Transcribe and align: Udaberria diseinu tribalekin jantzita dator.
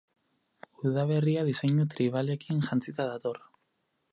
Udaberria 0.91 1.43
diseinu 1.49 1.85
tribalekin 1.93 2.65
jantzita 2.71 3.07
dator. 3.11 3.43